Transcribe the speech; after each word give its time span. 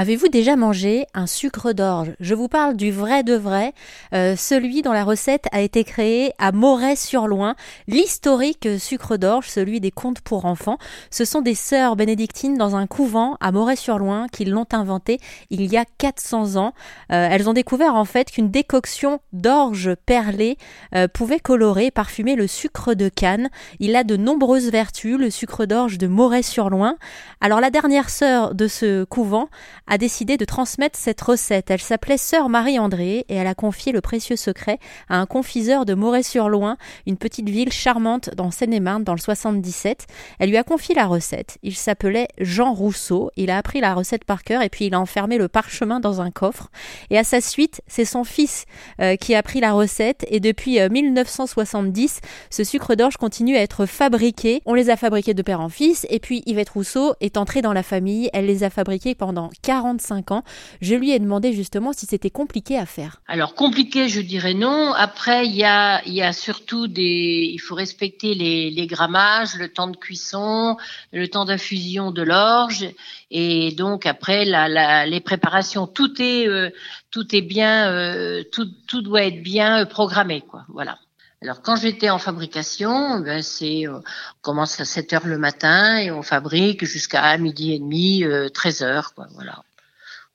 Avez-vous 0.00 0.28
déjà 0.28 0.54
mangé 0.54 1.06
un 1.12 1.26
sucre 1.26 1.72
d'orge? 1.72 2.12
Je 2.20 2.36
vous 2.36 2.46
parle 2.46 2.76
du 2.76 2.92
vrai 2.92 3.24
de 3.24 3.34
vrai, 3.34 3.72
euh, 4.14 4.36
celui 4.36 4.80
dont 4.80 4.92
la 4.92 5.02
recette 5.02 5.46
a 5.50 5.60
été 5.60 5.82
créée 5.82 6.30
à 6.38 6.52
Moret-sur-Loing, 6.52 7.56
l'historique 7.88 8.68
sucre 8.78 9.16
d'orge, 9.16 9.48
celui 9.48 9.80
des 9.80 9.90
contes 9.90 10.20
pour 10.20 10.44
enfants. 10.44 10.78
Ce 11.10 11.24
sont 11.24 11.40
des 11.40 11.56
sœurs 11.56 11.96
bénédictines 11.96 12.56
dans 12.56 12.76
un 12.76 12.86
couvent 12.86 13.36
à 13.40 13.50
Moret-sur-Loing 13.50 14.28
qui 14.30 14.44
l'ont 14.44 14.68
inventé 14.70 15.18
il 15.50 15.66
y 15.66 15.76
a 15.76 15.84
400 15.84 16.54
ans. 16.54 16.74
Euh, 17.10 17.28
elles 17.28 17.50
ont 17.50 17.52
découvert 17.52 17.96
en 17.96 18.04
fait 18.04 18.30
qu'une 18.30 18.52
décoction 18.52 19.18
d'orge 19.32 19.96
perlée 20.06 20.58
euh, 20.94 21.08
pouvait 21.08 21.40
colorer 21.40 21.90
parfumer 21.90 22.36
le 22.36 22.46
sucre 22.46 22.94
de 22.94 23.08
canne. 23.08 23.48
Il 23.80 23.96
a 23.96 24.04
de 24.04 24.16
nombreuses 24.16 24.70
vertus, 24.70 25.18
le 25.18 25.30
sucre 25.30 25.64
d'orge 25.64 25.98
de 25.98 26.06
Moret-sur-Loing. 26.06 26.94
Alors 27.40 27.60
la 27.60 27.70
dernière 27.70 28.10
sœur 28.10 28.54
de 28.54 28.68
ce 28.68 29.02
couvent 29.02 29.48
a 29.88 29.98
décidé 29.98 30.36
de 30.36 30.44
transmettre 30.44 30.98
cette 30.98 31.20
recette. 31.20 31.70
Elle 31.70 31.80
s'appelait 31.80 32.18
Sœur 32.18 32.48
Marie-André 32.48 33.24
et 33.28 33.34
elle 33.34 33.46
a 33.46 33.54
confié 33.54 33.90
le 33.90 34.00
précieux 34.00 34.36
secret 34.36 34.78
à 35.08 35.16
un 35.16 35.26
confiseur 35.26 35.86
de 35.86 35.94
Moret-sur-Loing, 35.94 36.76
une 37.06 37.16
petite 37.16 37.48
ville 37.48 37.72
charmante 37.72 38.30
dans 38.34 38.50
Seine-et-Marne 38.50 39.04
dans 39.04 39.14
le 39.14 39.20
77. 39.20 40.06
Elle 40.38 40.50
lui 40.50 40.58
a 40.58 40.62
confié 40.62 40.94
la 40.94 41.06
recette. 41.06 41.58
Il 41.62 41.74
s'appelait 41.74 42.28
Jean 42.38 42.72
Rousseau. 42.74 43.30
Il 43.36 43.50
a 43.50 43.56
appris 43.56 43.80
la 43.80 43.94
recette 43.94 44.24
par 44.24 44.44
cœur 44.44 44.62
et 44.62 44.68
puis 44.68 44.86
il 44.86 44.94
a 44.94 45.00
enfermé 45.00 45.38
le 45.38 45.48
parchemin 45.48 46.00
dans 46.00 46.20
un 46.20 46.30
coffre. 46.30 46.70
Et 47.08 47.18
à 47.18 47.24
sa 47.24 47.40
suite, 47.40 47.80
c'est 47.86 48.04
son 48.04 48.24
fils 48.24 48.66
euh, 49.00 49.16
qui 49.16 49.34
a 49.34 49.42
pris 49.42 49.60
la 49.60 49.72
recette 49.72 50.26
et 50.28 50.40
depuis 50.40 50.78
1970, 50.78 52.20
euh, 52.22 52.28
ce 52.50 52.64
sucre 52.64 52.94
d'orge 52.94 53.16
continue 53.16 53.56
à 53.56 53.62
être 53.62 53.86
fabriqué. 53.86 54.60
On 54.66 54.74
les 54.74 54.90
a 54.90 54.96
fabriqués 54.96 55.34
de 55.34 55.42
père 55.42 55.60
en 55.60 55.70
fils 55.70 56.06
et 56.10 56.20
puis 56.20 56.42
Yvette 56.44 56.70
Rousseau 56.70 57.14
est 57.20 57.38
entrée 57.38 57.62
dans 57.62 57.72
la 57.72 57.82
famille. 57.82 58.28
Elle 58.34 58.46
les 58.46 58.64
a 58.64 58.70
fabriqués 58.70 59.14
pendant 59.14 59.50
40 59.62 59.77
45 59.78 60.32
ans. 60.32 60.42
Je 60.80 60.96
lui 60.96 61.12
ai 61.12 61.18
demandé 61.20 61.52
justement 61.52 61.92
si 61.92 62.04
c'était 62.06 62.30
compliqué 62.30 62.76
à 62.76 62.84
faire. 62.84 63.22
Alors 63.28 63.54
compliqué, 63.54 64.08
je 64.08 64.20
dirais 64.20 64.54
non. 64.54 64.92
Après, 64.92 65.46
il 65.46 65.54
y 65.54 65.64
a, 65.64 66.32
surtout 66.32 66.88
des, 66.88 67.50
il 67.54 67.58
faut 67.58 67.76
respecter 67.76 68.34
les, 68.34 68.86
grammages, 68.88 69.54
le 69.54 69.68
temps 69.68 69.86
de 69.86 69.96
cuisson, 69.96 70.76
le 71.12 71.28
temps 71.28 71.44
d'infusion 71.44 72.10
de 72.10 72.22
l'orge, 72.22 72.88
et 73.30 73.72
donc 73.72 74.04
après 74.06 74.44
les 74.44 75.20
préparations, 75.20 75.86
tout 75.86 76.20
est, 76.20 76.48
euh, 76.48 76.70
tout 77.12 77.36
est 77.36 77.42
bien, 77.42 77.92
euh, 77.92 78.42
tout, 78.50 79.02
doit 79.02 79.22
être 79.22 79.42
bien 79.42 79.82
euh, 79.82 79.86
programmé, 79.86 80.40
quoi. 80.40 80.64
Voilà. 80.68 80.98
Alors 81.40 81.62
quand 81.62 81.76
j'étais 81.76 82.10
en 82.10 82.18
fabrication, 82.18 83.20
ben 83.20 83.42
c'est 83.42 83.86
on 83.86 84.02
commence 84.40 84.80
à 84.80 84.84
7 84.84 85.12
heures 85.12 85.26
le 85.26 85.38
matin 85.38 85.96
et 85.98 86.10
on 86.10 86.22
fabrique 86.22 86.84
jusqu'à 86.84 87.38
midi 87.38 87.74
et 87.74 87.78
demi, 87.78 88.24
13 88.52 88.82
heures 88.82 89.14
quoi, 89.14 89.28
voilà 89.34 89.62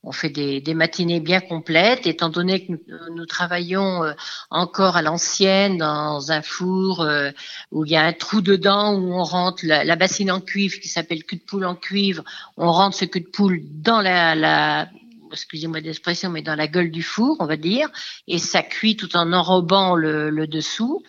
on 0.04 0.12
fait 0.12 0.30
des, 0.30 0.60
des, 0.60 0.74
matinées 0.74 1.22
bien 1.22 1.40
complètes, 1.40 2.06
étant 2.06 2.30
donné 2.30 2.66
que 2.66 2.74
nous, 3.16 3.26
travaillons 3.26 4.04
euh, 4.04 4.14
encore 4.50 4.98
à 4.98 5.02
l'ancienne 5.02 5.78
dans 5.78 6.32
un 6.32 6.42
four 6.42 7.02
euh, 7.02 7.32
où 7.72 7.86
il 7.86 7.92
y 7.92 7.96
a 7.96 8.04
un 8.04 8.12
trou 8.12 8.42
dedans 8.42 8.94
où 8.96 9.14
on 9.14 9.24
rentre 9.24 9.66
la, 9.66 9.96
bassine 9.96 10.30
en 10.30 10.42
cuivre 10.42 10.80
qui 10.80 10.90
s'appelle 10.90 11.24
cul 11.24 11.38
de 11.38 11.42
poule 11.42 11.66
en 11.66 11.76
cuivre. 11.76 12.24
On 12.58 12.72
rentre 12.72 12.98
ce 12.98 13.06
cul 13.06 13.22
de 13.22 13.30
poule 13.30 13.62
dans 13.64 14.02
la, 14.02 14.36
la 14.36 14.90
excusez-moi 15.34 15.82
d'expression, 15.82 16.30
mais 16.30 16.42
dans 16.42 16.56
la 16.56 16.68
gueule 16.68 16.92
du 16.92 17.04
four, 17.04 17.38
on 17.40 17.46
va 17.46 17.58
dire, 17.58 17.90
et 18.28 18.38
ça 18.38 18.62
cuit 18.62 18.96
tout 18.96 19.16
en 19.18 19.34
enrobant 19.34 19.96
le, 19.96 20.48
dessous. 20.48 21.04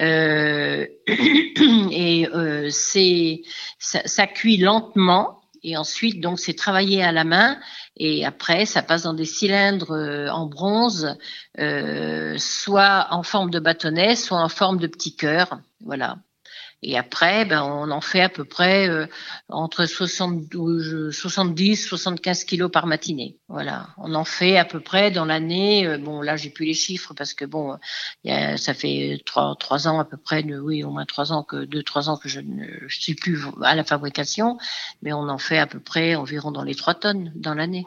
Euh, 0.00 0.86
et 1.90 2.28
euh, 2.34 2.68
c'est 2.70 3.42
ça 3.78 4.26
cuit 4.26 4.56
lentement 4.56 5.37
et 5.62 5.76
ensuite, 5.76 6.20
donc, 6.20 6.38
c'est 6.38 6.54
travaillé 6.54 7.02
à 7.02 7.12
la 7.12 7.24
main. 7.24 7.58
Et 7.96 8.24
après, 8.24 8.66
ça 8.66 8.82
passe 8.82 9.02
dans 9.02 9.14
des 9.14 9.24
cylindres 9.24 9.92
euh, 9.92 10.28
en 10.28 10.46
bronze, 10.46 11.16
euh, 11.58 12.36
soit 12.38 13.08
en 13.10 13.22
forme 13.22 13.50
de 13.50 13.58
bâtonnet, 13.58 14.16
soit 14.16 14.42
en 14.42 14.48
forme 14.48 14.78
de 14.78 14.86
petit 14.86 15.16
cœur. 15.16 15.60
Voilà. 15.84 16.18
Et 16.82 16.96
après, 16.96 17.44
ben, 17.44 17.62
on 17.64 17.90
en 17.90 18.00
fait 18.00 18.20
à 18.20 18.28
peu 18.28 18.44
près 18.44 18.88
euh, 18.88 19.06
entre 19.48 19.84
72, 19.84 21.10
70, 21.10 21.76
75 21.76 22.44
kilos 22.44 22.70
par 22.70 22.86
matinée. 22.86 23.36
Voilà, 23.48 23.88
on 23.96 24.14
en 24.14 24.24
fait 24.24 24.56
à 24.56 24.64
peu 24.64 24.78
près 24.78 25.10
dans 25.10 25.24
l'année. 25.24 25.86
Euh, 25.86 25.98
bon, 25.98 26.20
là, 26.22 26.36
j'ai 26.36 26.50
plus 26.50 26.66
les 26.66 26.74
chiffres 26.74 27.14
parce 27.14 27.34
que 27.34 27.44
bon, 27.44 27.76
y 28.22 28.30
a, 28.30 28.56
ça 28.56 28.74
fait 28.74 29.20
trois, 29.26 29.56
trois 29.58 29.88
ans 29.88 29.98
à 29.98 30.04
peu 30.04 30.16
près, 30.16 30.44
de, 30.44 30.56
oui, 30.56 30.84
au 30.84 30.90
moins 30.90 31.04
trois 31.04 31.32
ans 31.32 31.42
que 31.42 31.64
deux, 31.64 31.82
trois 31.82 32.08
ans 32.08 32.16
que 32.16 32.28
je 32.28 32.38
ne 32.38 32.64
je 32.86 33.00
suis 33.00 33.14
plus 33.14 33.44
à 33.62 33.74
la 33.74 33.82
fabrication, 33.82 34.56
mais 35.02 35.12
on 35.12 35.28
en 35.28 35.38
fait 35.38 35.58
à 35.58 35.66
peu 35.66 35.80
près 35.80 36.14
environ 36.14 36.52
dans 36.52 36.62
les 36.62 36.76
trois 36.76 36.94
tonnes 36.94 37.32
dans 37.34 37.54
l'année. 37.54 37.86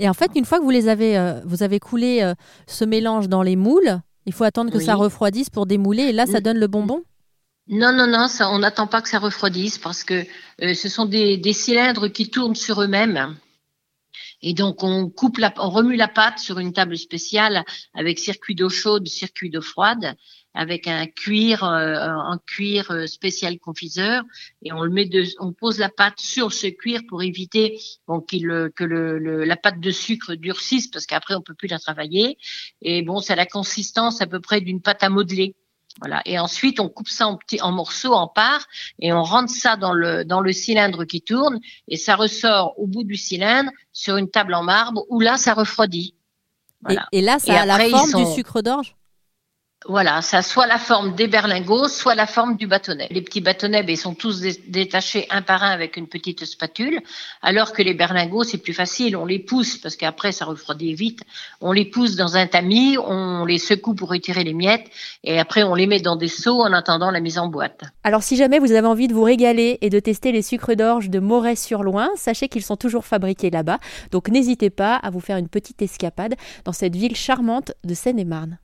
Et 0.00 0.08
en 0.08 0.14
fait, 0.14 0.32
une 0.34 0.44
fois 0.44 0.58
que 0.58 0.64
vous 0.64 0.70
les 0.70 0.88
avez, 0.88 1.16
euh, 1.16 1.40
vous 1.44 1.62
avez 1.62 1.78
coulé 1.78 2.32
ce 2.66 2.84
mélange 2.84 3.28
dans 3.28 3.42
les 3.42 3.54
moules, 3.54 4.00
il 4.26 4.32
faut 4.32 4.42
attendre 4.42 4.72
que 4.72 4.80
ça 4.80 4.96
refroidisse 4.96 5.50
pour 5.50 5.66
démouler, 5.66 6.04
et 6.04 6.12
là, 6.12 6.26
ça 6.26 6.40
donne 6.40 6.58
le 6.58 6.66
bonbon? 6.66 7.04
Non, 7.66 7.92
non, 7.92 8.06
non, 8.06 8.28
ça, 8.28 8.50
on 8.50 8.58
n'attend 8.58 8.86
pas 8.86 9.00
que 9.00 9.08
ça 9.08 9.18
refroidisse 9.18 9.78
parce 9.78 10.04
que 10.04 10.26
euh, 10.62 10.74
ce 10.74 10.88
sont 10.90 11.06
des, 11.06 11.38
des, 11.38 11.54
cylindres 11.54 12.12
qui 12.12 12.28
tournent 12.28 12.54
sur 12.54 12.82
eux-mêmes. 12.82 13.36
Et 14.42 14.52
donc 14.52 14.82
on 14.82 15.08
coupe 15.08 15.38
la, 15.38 15.54
on 15.56 15.70
remue 15.70 15.96
la 15.96 16.08
pâte 16.08 16.38
sur 16.38 16.58
une 16.58 16.74
table 16.74 16.98
spéciale 16.98 17.64
avec 17.94 18.18
circuit 18.18 18.54
d'eau 18.54 18.68
chaude, 18.68 19.08
circuit 19.08 19.48
d'eau 19.48 19.62
froide, 19.62 20.14
avec 20.52 20.86
un 20.86 21.06
cuir, 21.06 21.64
euh, 21.64 21.96
un 21.96 22.38
cuir 22.46 22.90
euh, 22.90 23.06
spécial 23.06 23.58
confiseur, 23.58 24.24
et 24.62 24.70
on 24.72 24.82
le 24.82 24.90
met 24.90 25.06
de, 25.06 25.24
on 25.40 25.54
pose 25.54 25.78
la 25.78 25.88
pâte 25.88 26.20
sur 26.20 26.52
ce 26.52 26.66
cuir 26.66 27.00
pour 27.08 27.22
éviter 27.22 27.80
bon, 28.06 28.20
qu'il, 28.20 28.46
que 28.76 28.84
le, 28.84 29.44
la 29.44 29.56
pâte 29.56 29.80
de 29.80 29.90
sucre 29.90 30.34
durcisse 30.34 30.88
parce 30.88 31.06
qu'après 31.06 31.34
on 31.34 31.40
peut 31.40 31.54
plus 31.54 31.68
la 31.68 31.78
travailler. 31.78 32.36
Et 32.82 33.00
bon, 33.00 33.20
c'est 33.20 33.36
la 33.36 33.46
consistance 33.46 34.20
à 34.20 34.26
peu 34.26 34.40
près 34.40 34.60
d'une 34.60 34.82
pâte 34.82 35.02
à 35.02 35.08
modeler. 35.08 35.56
Voilà. 36.00 36.22
Et 36.24 36.38
ensuite, 36.38 36.80
on 36.80 36.88
coupe 36.88 37.08
ça 37.08 37.26
en, 37.26 37.36
petits, 37.36 37.60
en 37.60 37.70
morceaux, 37.70 38.12
en 38.12 38.26
parts, 38.26 38.66
et 38.98 39.12
on 39.12 39.22
rentre 39.22 39.52
ça 39.52 39.76
dans 39.76 39.92
le, 39.92 40.24
dans 40.24 40.40
le 40.40 40.52
cylindre 40.52 41.04
qui 41.04 41.22
tourne, 41.22 41.60
et 41.88 41.96
ça 41.96 42.16
ressort 42.16 42.78
au 42.78 42.86
bout 42.86 43.04
du 43.04 43.16
cylindre 43.16 43.70
sur 43.92 44.16
une 44.16 44.28
table 44.28 44.54
en 44.54 44.62
marbre, 44.62 45.04
où 45.08 45.20
là, 45.20 45.36
ça 45.36 45.54
refroidit. 45.54 46.14
Voilà. 46.82 47.06
Et, 47.12 47.22
là, 47.22 47.38
ça 47.38 47.60
a 47.60 47.66
la 47.66 47.78
forme 47.88 48.12
du 48.12 48.32
sucre 48.32 48.60
d'orge? 48.60 48.96
Voilà, 49.86 50.22
ça 50.22 50.38
a 50.38 50.42
soit 50.42 50.66
la 50.66 50.78
forme 50.78 51.14
des 51.14 51.26
berlingots, 51.26 51.88
soit 51.88 52.14
la 52.14 52.26
forme 52.26 52.56
du 52.56 52.66
bâtonnet. 52.66 53.08
Les 53.10 53.20
petits 53.20 53.42
bâtonnets, 53.42 53.82
ben, 53.82 53.92
ils 53.92 53.98
sont 53.98 54.14
tous 54.14 54.40
détachés 54.66 55.26
un 55.30 55.42
par 55.42 55.62
un 55.62 55.70
avec 55.70 55.96
une 55.96 56.06
petite 56.06 56.44
spatule, 56.46 57.00
alors 57.42 57.72
que 57.72 57.82
les 57.82 57.92
berlingots, 57.92 58.44
c'est 58.44 58.58
plus 58.58 58.72
facile, 58.72 59.14
on 59.16 59.26
les 59.26 59.38
pousse, 59.38 59.76
parce 59.76 59.96
qu'après, 59.96 60.32
ça 60.32 60.46
refroidit 60.46 60.94
vite. 60.94 61.20
On 61.60 61.72
les 61.72 61.84
pousse 61.84 62.16
dans 62.16 62.36
un 62.36 62.46
tamis, 62.46 62.96
on 62.98 63.44
les 63.44 63.58
secoue 63.58 63.94
pour 63.94 64.08
retirer 64.08 64.42
les 64.42 64.54
miettes, 64.54 64.86
et 65.22 65.38
après, 65.38 65.62
on 65.62 65.74
les 65.74 65.86
met 65.86 66.00
dans 66.00 66.16
des 66.16 66.28
seaux 66.28 66.62
en 66.62 66.72
attendant 66.72 67.10
la 67.10 67.20
mise 67.20 67.38
en 67.38 67.48
boîte. 67.48 67.82
Alors, 68.04 68.22
si 68.22 68.36
jamais 68.36 68.58
vous 68.58 68.72
avez 68.72 68.86
envie 68.86 69.08
de 69.08 69.14
vous 69.14 69.22
régaler 69.22 69.78
et 69.82 69.90
de 69.90 70.00
tester 70.00 70.32
les 70.32 70.42
sucres 70.42 70.76
d'orge 70.76 71.10
de 71.10 71.18
Moret-sur-Loing, 71.18 72.08
sachez 72.16 72.48
qu'ils 72.48 72.62
sont 72.62 72.76
toujours 72.76 73.04
fabriqués 73.04 73.50
là-bas, 73.50 73.78
donc 74.12 74.28
n'hésitez 74.28 74.70
pas 74.70 74.96
à 74.96 75.10
vous 75.10 75.20
faire 75.20 75.36
une 75.36 75.48
petite 75.48 75.82
escapade 75.82 76.34
dans 76.64 76.72
cette 76.72 76.96
ville 76.96 77.16
charmante 77.16 77.72
de 77.84 77.92
Seine-et-Marne. 77.92 78.58